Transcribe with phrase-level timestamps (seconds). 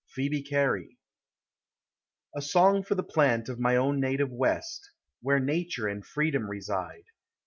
[0.17, 0.97] —PHCEBE CARY.
[2.35, 4.89] A song for the plant of ray own Dative West,
[5.21, 7.05] Where nature and freedom reside.